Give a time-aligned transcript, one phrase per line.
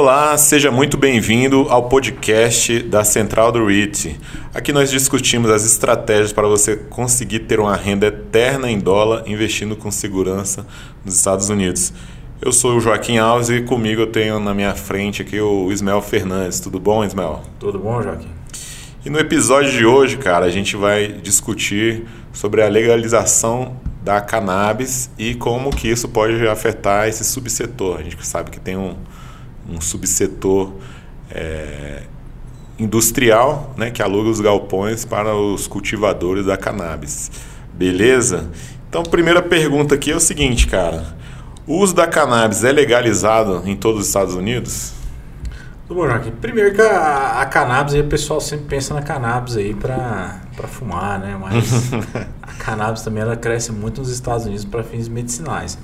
[0.00, 4.16] Olá, seja muito bem-vindo ao podcast da Central do REIT.
[4.54, 9.74] Aqui nós discutimos as estratégias para você conseguir ter uma renda eterna em dólar investindo
[9.74, 10.64] com segurança
[11.04, 11.92] nos Estados Unidos.
[12.40, 16.00] Eu sou o Joaquim Alves e comigo eu tenho na minha frente aqui o Ismael
[16.00, 16.60] Fernandes.
[16.60, 17.42] Tudo bom, Ismael?
[17.58, 18.30] Tudo bom, Joaquim?
[19.04, 25.10] E no episódio de hoje, cara, a gente vai discutir sobre a legalização da cannabis
[25.18, 27.98] e como que isso pode afetar esse subsetor.
[27.98, 28.94] A gente sabe que tem um
[29.68, 30.72] um subsetor
[31.30, 32.02] é,
[32.78, 37.30] industrial né, que aluga os galpões para os cultivadores da cannabis.
[37.72, 38.50] Beleza?
[38.88, 41.16] Então, primeira pergunta aqui é o seguinte, cara.
[41.66, 44.92] O uso da cannabis é legalizado em todos os Estados Unidos?
[45.88, 49.74] Bom, Joaquim, primeiro que a, a cannabis, aí o pessoal sempre pensa na cannabis aí
[49.74, 51.36] para fumar, né?
[51.40, 51.90] Mas
[52.42, 55.78] a cannabis também ela cresce muito nos Estados Unidos para fins medicinais.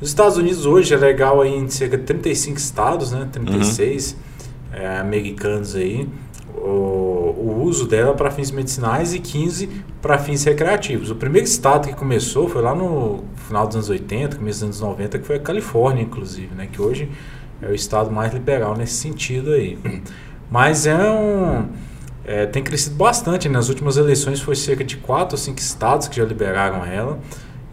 [0.00, 3.26] Nos Estados Unidos hoje é legal aí em cerca de 35 estados, né?
[3.32, 4.78] 36 uhum.
[4.78, 6.06] é, americanos aí.
[6.54, 9.70] O, o uso dela para fins medicinais e 15
[10.02, 11.10] para fins recreativos.
[11.10, 14.80] O primeiro estado que começou foi lá no final dos anos 80, começo dos anos
[14.80, 16.68] 90, que foi a Califórnia, inclusive, né?
[16.70, 17.10] Que hoje
[17.62, 19.78] é o estado mais liberal nesse sentido aí.
[20.50, 21.68] Mas é um...
[22.22, 23.48] É, tem crescido bastante.
[23.48, 23.54] Né?
[23.54, 27.18] Nas últimas eleições foi cerca de 4 ou 5 estados que já liberaram ela.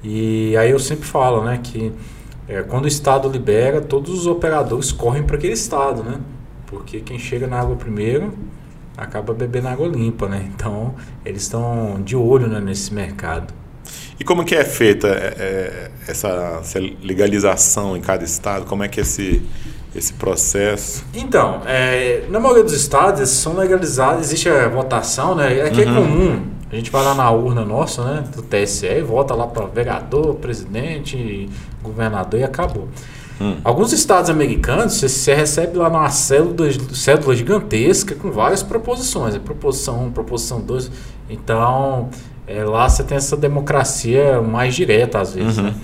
[0.04, 1.92] E aí eu sempre falo, né, que
[2.48, 6.20] é, quando o Estado libera, todos os operadores correm para aquele Estado, né?
[6.68, 8.34] Porque quem chega na água primeiro
[8.98, 10.50] acaba bebendo água limpa, né?
[10.54, 13.54] Então eles estão de olho né, nesse mercado.
[14.20, 18.66] E como que é feita é, é, essa, essa, legalização em cada estado?
[18.66, 19.42] Como é que é esse,
[19.96, 21.04] esse processo?
[21.14, 25.64] Então, é, na maioria dos estados são legalizados, existe a votação, né?
[25.64, 25.92] Aqui é uhum.
[25.92, 29.46] é comum a gente vai lá na urna nossa, né, do TSE, e vota lá
[29.46, 31.48] para vereador, presidente,
[31.84, 32.88] governador e acabou.
[33.40, 33.58] Hum.
[33.64, 39.36] Alguns estados americanos, você, você recebe lá uma célula, célula gigantesca com várias proposições.
[39.36, 40.92] É proposição 1, proposição 2.
[41.30, 42.10] Então,
[42.48, 45.58] é, lá você tem essa democracia mais direta, às vezes.
[45.58, 45.66] Uhum.
[45.66, 45.76] Né?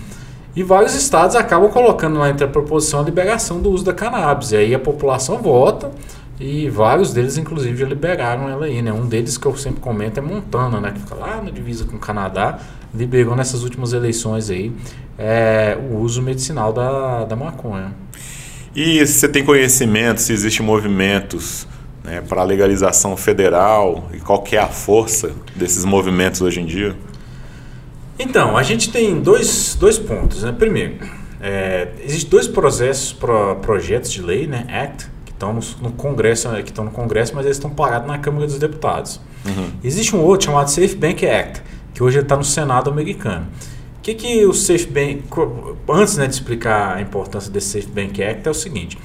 [0.55, 4.51] E vários estados acabam colocando lá entre a proposição a liberação do uso da cannabis.
[4.51, 5.91] E aí a população vota
[6.39, 8.93] e vários deles, inclusive, já liberaram ela aí, né?
[8.93, 10.91] Um deles que eu sempre comento é Montana, né?
[10.91, 12.59] Que fica lá na divisa com o Canadá.
[12.93, 14.71] Liberou nessas últimas eleições aí
[15.17, 17.93] é, o uso medicinal da, da maconha.
[18.73, 21.67] E se você tem conhecimento, se existem movimentos
[22.03, 26.65] né, para a legalização federal e qual que é a força desses movimentos hoje em
[26.65, 26.95] dia?
[28.17, 30.43] Então, a gente tem dois, dois pontos.
[30.43, 30.53] Né?
[30.57, 30.95] Primeiro,
[31.41, 34.65] é, existem dois processos, pro, projetos de lei, né?
[34.69, 38.59] Act, estão no, Congresso, que estão no Congresso, mas eles estão parados na Câmara dos
[38.59, 39.21] Deputados.
[39.45, 39.71] Uhum.
[39.81, 41.63] Existe um outro chamado Safe Bank Act,
[41.93, 43.47] que hoje está no Senado americano.
[43.97, 45.23] O que, que o Safe Bank.
[45.89, 48.97] Antes né, de explicar a importância desse Safe Bank Act, é o seguinte: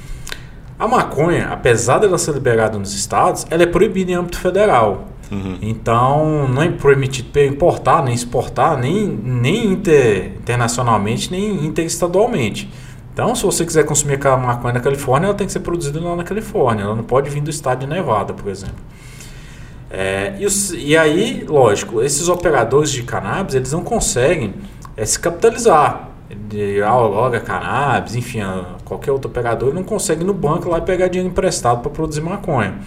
[0.78, 5.09] a maconha, apesar dela ser liberada nos estados, ela é proibida em âmbito federal.
[5.31, 5.59] Uhum.
[5.62, 12.69] Então, não é permitido importar, nem exportar, nem, nem inter, internacionalmente, nem interestadualmente.
[13.14, 16.16] Então, se você quiser consumir aquela maconha na Califórnia, ela tem que ser produzida lá
[16.16, 16.82] na Califórnia.
[16.82, 18.75] Ela não pode vir do estado de Nevada, por exemplo.
[19.88, 24.54] É, e, os, e, aí, lógico, esses operadores de cannabis, eles não conseguem
[24.97, 26.10] é, se capitalizar.
[26.48, 28.41] De Aurora Cannabis, enfim,
[28.84, 32.78] qualquer outro operador, não consegue no banco lá pegar dinheiro emprestado para produzir maconha.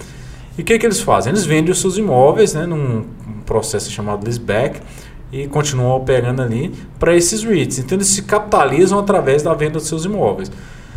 [0.58, 1.32] E o que, que eles fazem?
[1.32, 3.06] Eles vendem os seus imóveis né, num
[3.46, 4.82] processo chamado leaseback,
[5.32, 7.80] e continuam operando ali para esses REITs.
[7.80, 10.52] Então eles se capitalizam através da venda dos seus imóveis.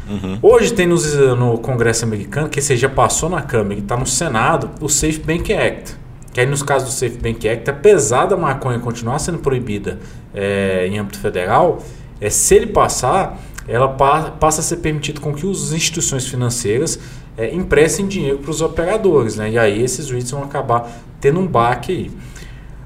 [0.09, 0.39] Uhum.
[0.43, 4.07] Hoje tem nos, no Congresso americano, que você já passou na Câmara e está no
[4.07, 5.95] Senado, o Safe Bank Act.
[6.33, 9.99] Que aí nos casos do Safe Bank Act, apesar da maconha continuar sendo proibida
[10.35, 11.83] é, em âmbito federal,
[12.21, 16.99] é, se ele passar, ela pa passa a ser permitido com que as instituições financeiras
[17.37, 19.37] é, emprestem dinheiro para os operadores.
[19.37, 19.53] Né?
[19.53, 20.89] E aí esses REITs vão acabar
[21.21, 22.11] tendo um baque aí.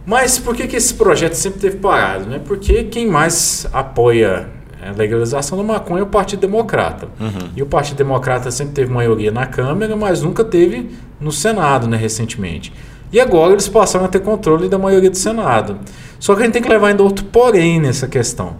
[0.07, 2.27] Mas por que, que esse projeto sempre teve parado?
[2.27, 2.41] Né?
[2.45, 4.49] Porque quem mais apoia
[4.83, 7.09] a legalização da maconha é o Partido Democrata.
[7.19, 7.49] Uhum.
[7.57, 11.97] E o Partido Democrata sempre teve maioria na Câmara, mas nunca teve no Senado né,
[11.97, 12.71] recentemente.
[13.11, 15.79] E agora eles passaram a ter controle da maioria do Senado.
[16.19, 18.57] Só que a gente tem que levar ainda outro porém nessa questão.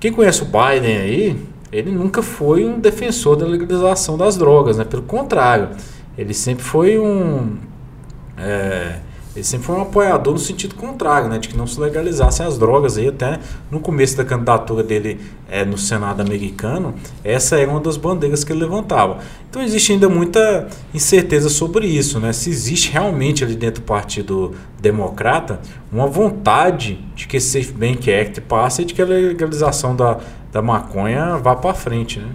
[0.00, 1.36] Quem conhece o Biden aí,
[1.70, 4.84] ele nunca foi um defensor da legalização das drogas, né?
[4.84, 5.68] Pelo contrário,
[6.16, 7.58] ele sempre foi um.
[8.38, 8.96] É,
[9.40, 12.58] ele sempre foi um apoiador no sentido contrário, né, de que não se legalizassem as
[12.58, 12.98] drogas.
[12.98, 13.40] Aí até
[13.70, 16.94] no começo da candidatura dele é, no Senado americano,
[17.24, 19.18] essa era uma das bandeiras que ele levantava.
[19.48, 22.32] Então existe ainda muita incerteza sobre isso, né?
[22.32, 25.60] Se existe realmente ali dentro do Partido Democrata
[25.90, 30.18] uma vontade de que esse Safe Bank Act passe e de que a legalização da,
[30.52, 32.28] da maconha vá para frente, né?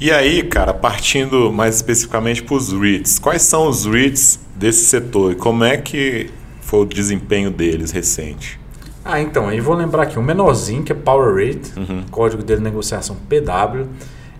[0.00, 5.32] E aí, cara, partindo mais especificamente para os REITs, quais são os REITs desse setor
[5.32, 6.30] e como é que
[6.62, 8.58] foi o desempenho deles recente?
[9.04, 12.04] Ah, então, aí vou lembrar aqui, um menorzinho que é Power REIT, uhum.
[12.10, 13.88] código dele de negociação PW.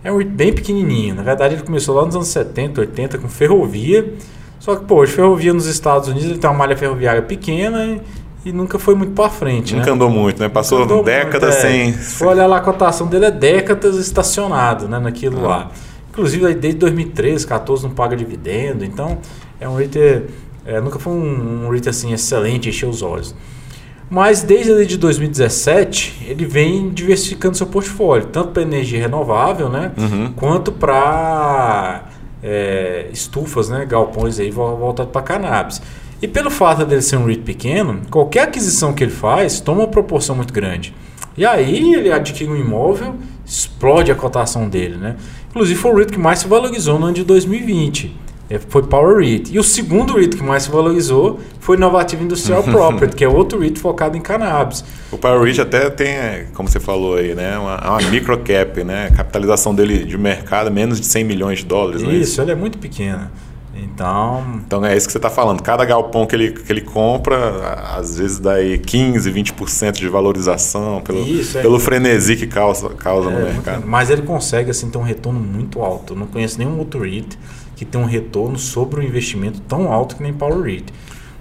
[0.03, 3.29] É um REIT bem pequenininho, na verdade ele começou lá nos anos 70, 80 com
[3.29, 4.15] ferrovia,
[4.59, 8.01] só que, pô, hoje ferrovia nos Estados Unidos ele tem uma malha ferroviária pequena e
[8.47, 9.75] nunca foi muito para frente.
[9.75, 9.93] Nunca né?
[9.93, 10.49] andou muito, né?
[10.49, 11.71] Passou andou décadas muito, é.
[11.71, 11.93] sem.
[11.93, 15.49] Se olhar lá a cotação dele, é décadas estacionado né, naquilo ah.
[15.49, 15.71] lá.
[16.11, 18.85] Inclusive, desde 2013, 14 não paga dividendo.
[18.85, 19.19] Então,
[19.61, 19.99] é um REIT.
[20.65, 23.35] É, nunca foi um, um REIT assim excelente, encher os olhos.
[24.11, 29.93] Mas desde de 2017, ele vem diversificando seu portfólio, tanto para energia renovável, né?
[29.97, 30.33] Uhum.
[30.35, 32.07] Quanto para
[32.43, 33.87] é, estufas, né?
[33.87, 35.81] Galpões aí voltados para cannabis.
[36.23, 39.89] E pelo fato dele ser um REIT pequeno, qualquer aquisição que ele faz toma uma
[39.89, 40.95] proporção muito grande.
[41.37, 43.15] E aí ele adquire um imóvel,
[43.47, 45.17] explode a cotação dele, né?
[45.49, 48.15] Inclusive foi o REIT que mais se valorizou no ano de 2020.
[48.51, 49.55] É, foi Power REIT.
[49.55, 53.61] E o segundo REIT que mais se valorizou foi Innovative Industrial Property, que é outro
[53.61, 54.85] REIT focado em cannabis.
[55.13, 59.07] O Power REIT até tem, é, como você falou aí, né, uma, uma microcap, né?
[59.07, 62.03] A capitalização dele de mercado é menos de 100 milhões de dólares.
[62.03, 62.43] Isso, isso?
[62.43, 63.31] ele é muito pequena.
[64.01, 65.63] Então, então é isso que você está falando.
[65.63, 71.03] Cada galpão que ele, que ele compra, às vezes dá aí 15, 20% de valorização
[71.03, 71.61] pelo, isso, é.
[71.61, 73.87] pelo frenesi que causa, causa é, no mercado.
[73.87, 76.15] Mas ele consegue assim, ter um retorno muito alto.
[76.15, 77.39] Eu não conheço nenhum outro REIT
[77.77, 80.91] que tem um retorno sobre o investimento tão alto que nem Power REIT.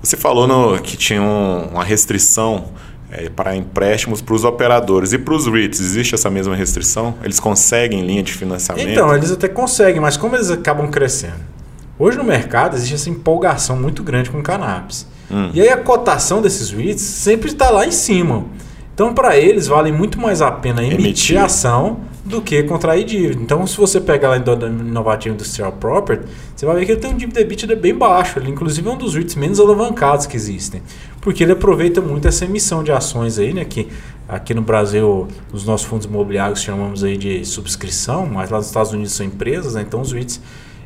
[0.04, 2.66] Você falou no, que tinha um, uma restrição
[3.10, 5.14] é, para empréstimos para os operadores.
[5.14, 7.16] E para os REITs, existe essa mesma restrição?
[7.24, 8.90] Eles conseguem linha de financiamento?
[8.90, 11.59] Então, eles até conseguem, mas como eles acabam crescendo?
[12.00, 15.06] Hoje no mercado existe essa empolgação muito grande com cannabis.
[15.30, 15.52] Hum.
[15.54, 18.46] E aí a cotação desses REITs sempre está lá em cima.
[18.94, 21.38] Então, para eles, vale muito mais a pena emitir, emitir.
[21.40, 23.42] ação do que contrair dívida.
[23.42, 27.14] Então, se você pega lá em Innovativo Industrial Property, você vai ver que ele tem
[27.14, 28.40] um dívida EBITDA bem baixo.
[28.40, 30.82] Ele, inclusive, é um dos REITs menos alavancados que existem.
[31.22, 33.64] Porque ele aproveita muito essa emissão de ações aí, né?
[33.64, 33.88] Que
[34.28, 38.92] aqui no Brasil, os nossos fundos imobiliários chamamos aí de subscrição, mas lá nos Estados
[38.92, 39.86] Unidos são empresas, né?
[39.88, 40.42] Então, os REITs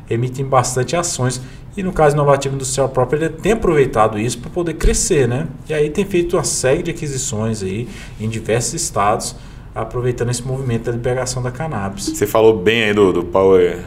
[0.08, 1.40] emitem bastante ações.
[1.76, 5.48] E no caso inovativo industrial próprio, ele tem aproveitado isso para poder crescer, né?
[5.68, 7.88] E aí tem feito uma série de aquisições aí
[8.20, 9.34] em diversos estados,
[9.74, 12.04] aproveitando esse movimento da liberação da cannabis.
[12.04, 13.80] Você falou bem aí do, do Power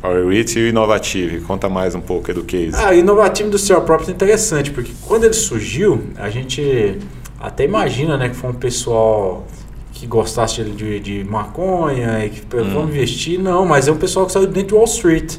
[0.00, 1.40] Power e o Innovative.
[1.40, 2.74] Conta mais um pouco do case.
[2.74, 6.98] Ah, o Innovativo Industrial Property é interessante, porque quando ele surgiu, a gente
[7.38, 9.46] até imagina né, que foi um pessoal
[9.92, 12.70] que gostasse de, de maconha e que hum.
[12.72, 13.38] vamos investir.
[13.38, 15.36] Não, mas é um pessoal que saiu dentro de Wall Street.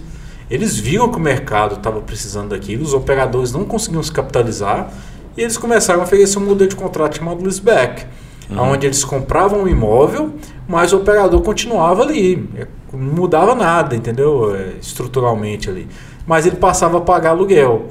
[0.51, 4.91] Eles viram que o mercado estava precisando daquilo, os operadores não conseguiam se capitalizar
[5.37, 8.05] e eles começaram a oferecer um modelo de contrato chamado leaseback,
[8.49, 8.73] uhum.
[8.73, 10.33] onde eles compravam um imóvel,
[10.67, 14.53] mas o operador continuava ali, é, não mudava nada, entendeu?
[14.53, 15.87] É, estruturalmente ali.
[16.27, 17.87] Mas ele passava a pagar aluguel.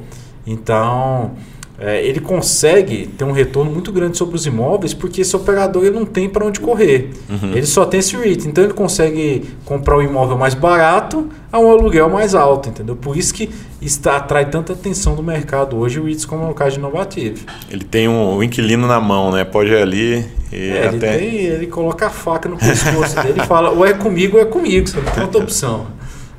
[0.46, 1.32] Então,
[1.80, 5.98] é, ele consegue ter um retorno muito grande sobre os imóveis porque esse operador ele
[5.98, 7.10] não tem para onde correr.
[7.26, 7.52] Uhum.
[7.54, 8.46] Ele só tem esse REIT.
[8.46, 12.94] Então ele consegue comprar um imóvel mais barato a um aluguel mais alto, entendeu?
[12.96, 13.48] Por isso que
[13.80, 17.46] está, atrai tanta atenção do mercado hoje o REITs como um caso inovativo.
[17.70, 19.42] Ele tem um, um, inquilino na mão, né?
[19.42, 21.16] Pode ir ali e é, até...
[21.16, 24.42] Ele, tem, ele coloca a faca no pescoço dele e fala ou é comigo ou
[24.42, 25.86] é comigo, você não tem outra opção.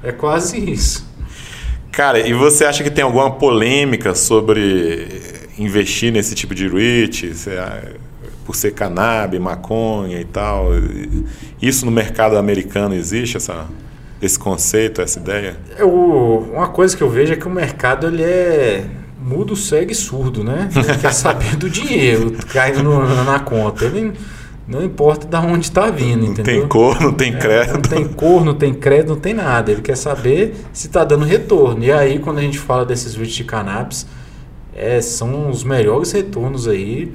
[0.03, 1.09] É quase isso.
[1.91, 7.33] Cara, e você acha que tem alguma polêmica sobre investir nesse tipo de REIT,
[8.45, 10.67] por ser cannabis, maconha e tal?
[11.61, 13.67] Isso no mercado americano existe, essa,
[14.21, 15.57] esse conceito, essa ideia?
[15.77, 18.85] Eu, uma coisa que eu vejo é que o mercado ele é
[19.21, 20.69] mudo, cego e surdo, né?
[20.75, 23.85] Ele quer saber do dinheiro caindo no, na conta.
[23.85, 24.13] Ele
[24.67, 26.61] não importa de onde está vindo, não entendeu?
[26.61, 27.71] tem cor, não tem crédito.
[27.71, 29.71] É, não tem cor, não tem crédito, não tem nada.
[29.71, 31.83] Ele quer saber se está dando retorno.
[31.83, 34.07] E aí, quando a gente fala desses vídeos de cannabis,
[34.75, 37.11] é, são os melhores retornos aí.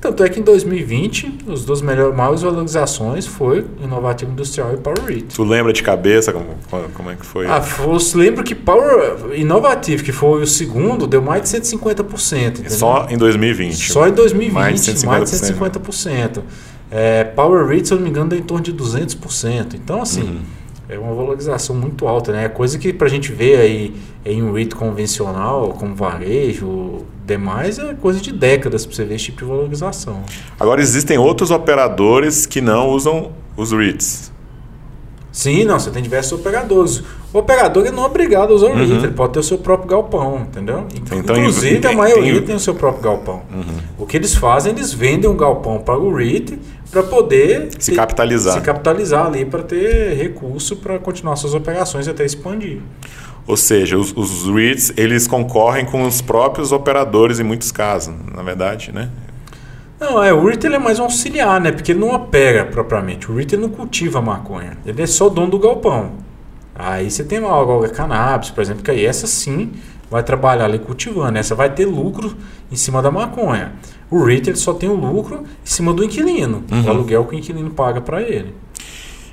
[0.00, 5.04] Tanto é que em 2020, os duas melhores, maiores valorizações foi Inovativo Industrial e Power
[5.04, 5.34] REIT.
[5.34, 6.46] Tu lembra de cabeça como,
[6.94, 7.46] como é que foi?
[7.46, 12.48] Ah, eu lembro que Power Inovativo, que foi o segundo, deu mais de 150%.
[12.48, 12.70] Entendeu?
[12.70, 13.92] Só em 2020?
[13.92, 15.06] Só em 2020, mais de 150%.
[15.06, 16.42] Mais de 150%.
[16.90, 19.74] É, Power Rate, se eu não me engano, dá em torno de 200%.
[19.74, 20.40] Então, assim, uhum.
[20.90, 22.48] É uma valorização muito alta, né?
[22.48, 23.94] Coisa que para a gente ver aí
[24.24, 29.26] em um REIT convencional, como varejo, demais, é coisa de décadas para você ver esse
[29.26, 30.22] tipo de valorização.
[30.58, 34.32] Agora, existem outros operadores que não usam os REITs.
[35.32, 37.02] Sim, não, você tem diversos operadores.
[37.32, 38.82] O operador não é obrigado a usar o uhum.
[38.82, 40.86] Ele pode ter o seu próprio galpão, entendeu?
[40.94, 43.42] Então, Inclusive, tem, a maioria tem, tem, o seu próprio galpão.
[43.52, 43.78] Uhum.
[43.98, 46.58] O que eles fazem, eles vendem um galpão para o REIT,
[46.90, 48.54] para poder se ter, capitalizar.
[48.54, 52.80] Se capitalizar ali para ter recurso para continuar suas operações e até expandir.
[53.46, 58.42] Ou seja, os, os REITs eles concorrem com os próprios operadores em muitos casos, na
[58.42, 59.08] verdade, né?
[60.00, 61.70] Não, é, o ele é mais um auxiliar, né?
[61.70, 63.30] Porque ele não opera propriamente.
[63.30, 64.78] O ele não cultiva maconha.
[64.86, 66.12] Ele é só dono do galpão.
[66.74, 69.72] Aí você tem lá a cannabis, por exemplo, que aí essa sim
[70.10, 71.38] vai trabalhar ali cultivando.
[71.38, 72.34] Essa vai ter lucro
[72.72, 73.72] em cima da maconha.
[74.10, 76.82] O ele só tem o lucro em cima do inquilino, uhum.
[76.82, 78.54] o aluguel que o inquilino paga para ele.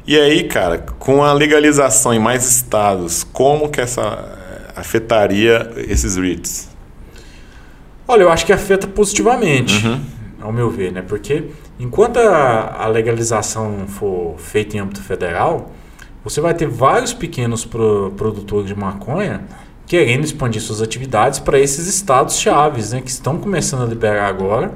[0.06, 6.18] E aí, cara, com a legalização em mais estados, como que essa eh, afetaria esses
[6.18, 6.70] REITs?
[8.08, 9.86] Olha, eu acho que afeta positivamente.
[9.86, 11.02] Uhum ao meu ver, né?
[11.02, 15.72] Porque enquanto a, a legalização for feita em âmbito federal,
[16.24, 19.42] você vai ter vários pequenos pro, produtores de maconha
[19.86, 23.02] querendo expandir suas atividades para esses estados chaves, né?
[23.02, 24.74] Que estão começando a liberar agora,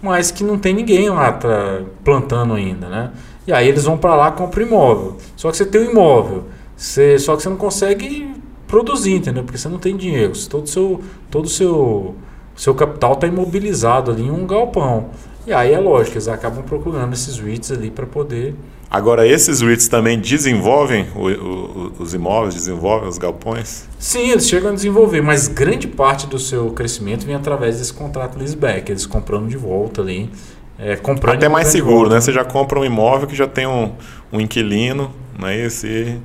[0.00, 3.10] mas que não tem ninguém lá pra, plantando ainda, né?
[3.46, 5.16] E aí eles vão para lá comprar imóvel.
[5.36, 6.44] Só que você tem um imóvel,
[6.76, 8.32] você, só que você não consegue
[8.68, 9.42] produzir, entendeu?
[9.42, 10.32] Porque você não tem dinheiro.
[10.48, 11.00] Todo o seu,
[11.30, 12.14] todo seu
[12.60, 15.10] seu capital está imobilizado ali em um galpão.
[15.46, 18.54] E aí é lógico, eles acabam procurando esses REITs ali para poder.
[18.88, 23.88] Agora, esses REITs também desenvolvem o, o, os imóveis, desenvolvem os galpões?
[23.98, 28.38] Sim, eles chegam a desenvolver, mas grande parte do seu crescimento vem através desse contrato
[28.38, 30.30] leaseback, eles comprando de volta ali.
[30.78, 32.20] É, comprando Até mais seguro, né?
[32.20, 33.92] Você já compra um imóvel que já tem um,
[34.32, 36.18] um inquilino, não é esse?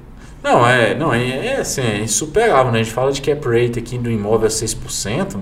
[0.44, 2.80] Não, é, não é, é, assim, é insuperável, né?
[2.80, 5.38] A gente fala de cap rate aqui do imóvel a 6%.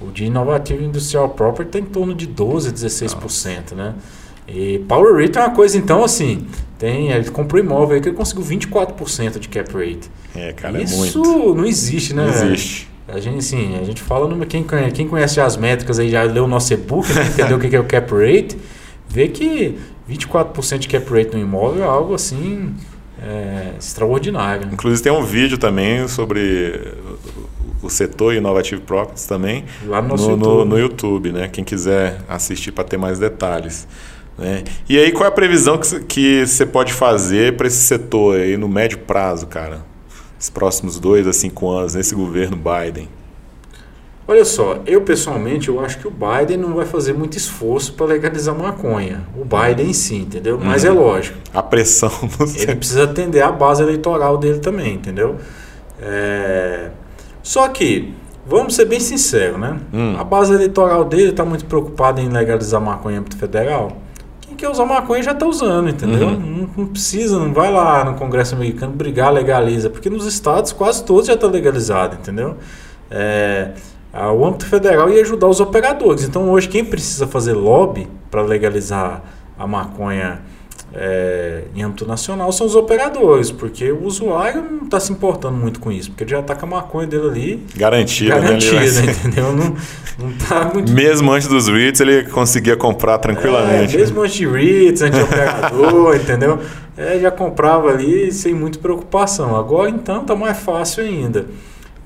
[0.00, 3.74] O de inovativo industrial property está em torno de 12, 16%, Nossa.
[3.74, 3.94] né?
[4.48, 6.46] E Power Rate é uma coisa, então, assim,
[6.78, 10.10] tem, ele comprou imóvel aí que ele conseguiu 24% de cap rate.
[10.34, 11.54] É, cara, Isso é muito.
[11.54, 12.26] não existe, né?
[12.26, 12.88] Não existe.
[13.08, 16.44] A gente, assim, a gente fala, no, quem, quem conhece as métricas aí, já leu
[16.44, 18.56] o nosso e-book, né, entendeu o que é o cap rate,
[19.08, 22.74] vê que 24% de cap rate no imóvel é algo, assim,
[23.20, 24.68] é, extraordinário.
[24.72, 26.80] Inclusive tem um vídeo também sobre
[27.86, 30.38] o setor Innovative Properties também Lá no, no, YouTube.
[30.38, 31.48] No, no YouTube, né?
[31.48, 33.86] Quem quiser assistir para ter mais detalhes.
[34.36, 34.64] Né?
[34.88, 38.68] E aí, qual é a previsão que você pode fazer para esse setor aí no
[38.68, 39.80] médio prazo, cara?
[40.38, 43.08] Os próximos dois a cinco anos, nesse governo Biden?
[44.28, 48.06] Olha só, eu pessoalmente eu acho que o Biden não vai fazer muito esforço para
[48.06, 49.24] legalizar maconha.
[49.36, 50.58] O Biden sim, entendeu?
[50.60, 50.90] Mas uhum.
[50.90, 51.38] é lógico.
[51.54, 52.10] A pressão.
[52.58, 55.36] Ele precisa atender a base eleitoral dele também, entendeu?
[56.00, 56.90] É...
[57.46, 58.12] Só que,
[58.44, 59.78] vamos ser bem sinceros, né?
[59.94, 60.16] Hum.
[60.18, 63.98] A base eleitoral dele está muito preocupada em legalizar maconha âmbito federal.
[64.40, 66.26] Quem quer usar maconha já está usando, entendeu?
[66.26, 66.40] Uhum.
[66.40, 71.04] Não, não, precisa, não vai lá no Congresso americano brigar, legaliza, porque nos estados quase
[71.04, 72.56] todos já está legalizado, entendeu?
[73.08, 73.70] É,
[74.12, 76.24] o âmbito federal ia ajudar os operadores.
[76.24, 79.22] Então hoje quem precisa fazer lobby para legalizar
[79.56, 80.40] a maconha
[80.94, 85.80] é, em âmbito nacional são os operadores, porque o usuário não está se importando muito
[85.80, 89.12] com isso, porque ele já está com a maconha dele ali garantida, garantida né?
[89.12, 89.52] entendeu?
[89.52, 89.76] Não,
[90.18, 90.92] não tá muito...
[90.92, 93.94] Mesmo antes dos REITs, ele conseguia comprar tranquilamente.
[93.94, 96.60] É, mesmo antes de REITs, antes de operador, entendeu?
[96.96, 99.54] É, já comprava ali sem muita preocupação.
[99.54, 101.46] Agora, então, está mais fácil ainda.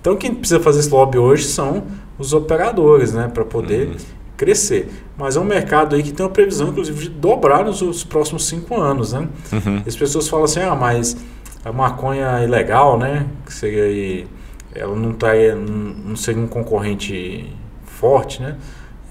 [0.00, 1.85] Então, quem precisa fazer esse lobby hoje são
[2.19, 3.31] os operadores, né?
[3.33, 4.89] Para poder uhum crescer.
[5.19, 8.81] Mas é um mercado aí que tem uma previsão, inclusive, de dobrar nos, próximos cinco
[8.81, 9.29] anos, né?
[9.53, 9.83] Uhum.
[9.87, 11.15] As pessoas falam assim, ah, mas
[11.63, 13.27] a maconha é ilegal, né?
[13.45, 14.27] Que seria aí,
[14.75, 17.55] ela não tá não seria um concorrente
[17.85, 18.57] forte, né?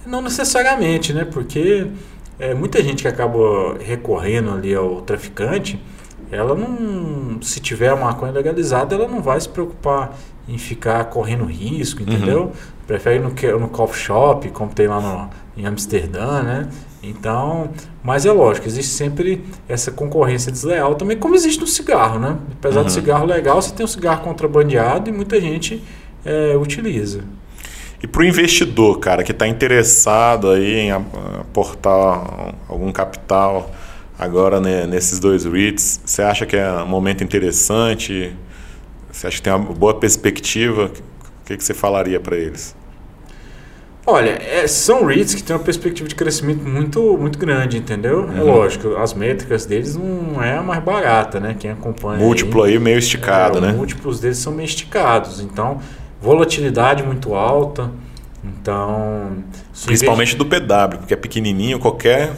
[0.04, 1.26] Não necessariamente, né?
[1.26, 1.86] Porque
[2.40, 5.80] é, muita gente que acaba recorrendo ali ao traficante,
[6.32, 10.18] ela não, se tiver a maconha legalizada, ela não vai se preocupar
[10.50, 12.44] em ficar correndo risco, entendeu?
[12.44, 12.52] Uhum.
[12.88, 13.30] Prefere no,
[13.60, 15.30] no coffee shop, como tem lá no,
[15.62, 16.68] em Amsterdã, né?
[17.02, 17.70] Então,
[18.04, 22.38] mas é lógico, existe sempre essa concorrência desleal também, como existe no cigarro, né?
[22.54, 22.86] Apesar uhum.
[22.88, 25.82] do cigarro legal, você tem um cigarro contrabandeado e muita gente
[26.26, 27.24] é, utiliza.
[28.02, 33.72] E para o investidor, cara, que está interessado aí em aportar algum capital
[34.18, 38.34] agora né, nesses dois REITs, você acha que é um momento interessante?
[39.12, 40.86] Você acha que tem uma boa perspectiva?
[40.86, 42.76] O que, que você falaria para eles?
[44.06, 48.22] Olha, é, são REITs que têm uma perspectiva de crescimento muito, muito grande, entendeu?
[48.22, 48.38] É uhum.
[48.38, 51.56] É lógico, as métricas deles não é a mais barata, né?
[51.60, 52.18] Quem acompanha.
[52.18, 53.70] Múltiplo aí, aí meio esticado, é, né?
[53.70, 55.40] Os múltiplos deles são meio esticados.
[55.40, 55.80] Então,
[56.20, 57.92] volatilidade muito alta.
[58.44, 59.44] Então.
[59.86, 62.34] Principalmente do PW, porque é pequenininho, qualquer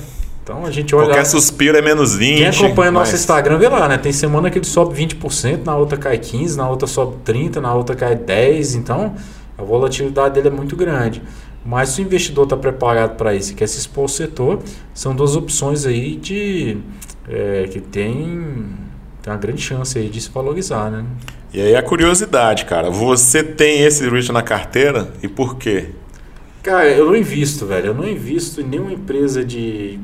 [0.51, 1.07] então a gente olha.
[1.07, 2.37] Qualquer suspiro é menos 20.
[2.37, 3.07] Quem acompanha mas...
[3.07, 3.97] nosso Instagram vê lá, né?
[3.97, 7.73] Tem semana que ele sobe 20%, na outra cai 15%, na outra sobe 30%, na
[7.73, 8.75] outra cai 10%.
[8.75, 9.15] Então
[9.57, 11.21] a volatilidade dele é muito grande.
[11.63, 14.59] Mas se o investidor está preparado para isso e quer se expor ao setor,
[14.93, 16.77] são duas opções aí de
[17.29, 18.65] é, que tem,
[19.21, 21.05] tem uma grande chance aí de se valorizar, né?
[21.53, 25.89] E aí a curiosidade, cara, você tem esse REIT na carteira e por quê?
[26.63, 27.87] Cara, eu não invisto, velho.
[27.87, 29.99] Eu não invisto em nenhuma empresa de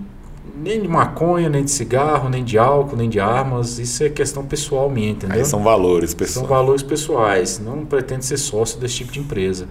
[0.62, 3.80] nem de maconha, nem de cigarro, nem de álcool, nem de armas.
[3.80, 5.38] Isso é questão pessoal minha, entendeu?
[5.38, 6.34] Aí são valores pessoais.
[6.34, 7.60] São valores pessoais.
[7.60, 9.68] Não pretendo ser sócio desse tipo de empresa.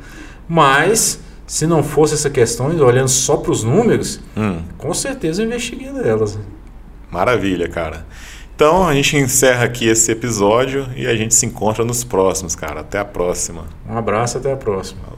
[0.49, 4.61] Mas, se não fosse essa questão, olhando só para os números, hum.
[4.78, 6.38] com certeza eu investiguei delas.
[7.11, 8.07] Maravilha, cara.
[8.55, 12.81] Então a gente encerra aqui esse episódio e a gente se encontra nos próximos, cara.
[12.81, 13.64] Até a próxima.
[13.87, 15.16] Um abraço, até a próxima.